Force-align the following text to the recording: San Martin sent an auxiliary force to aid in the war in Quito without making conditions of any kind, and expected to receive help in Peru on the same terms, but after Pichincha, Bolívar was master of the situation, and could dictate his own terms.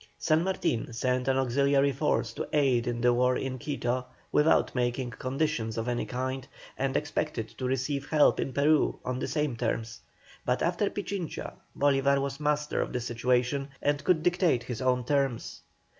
San 0.17 0.43
Martin 0.43 0.91
sent 0.93 1.27
an 1.27 1.37
auxiliary 1.37 1.91
force 1.91 2.33
to 2.33 2.47
aid 2.53 2.87
in 2.87 3.01
the 3.01 3.13
war 3.13 3.37
in 3.37 3.59
Quito 3.59 4.03
without 4.31 4.73
making 4.73 5.11
conditions 5.11 5.77
of 5.77 5.87
any 5.87 6.07
kind, 6.07 6.47
and 6.75 6.97
expected 6.97 7.47
to 7.49 7.65
receive 7.67 8.09
help 8.09 8.39
in 8.39 8.51
Peru 8.51 8.97
on 9.05 9.19
the 9.19 9.27
same 9.27 9.55
terms, 9.55 10.01
but 10.43 10.63
after 10.63 10.89
Pichincha, 10.89 11.53
Bolívar 11.77 12.19
was 12.19 12.39
master 12.39 12.81
of 12.81 12.93
the 12.93 12.99
situation, 12.99 13.69
and 13.79 14.03
could 14.03 14.23
dictate 14.23 14.63
his 14.63 14.81
own 14.81 15.03
terms. 15.05 15.61